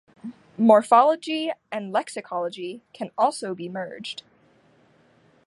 [0.57, 4.23] Morphology and lexicology can also be merged.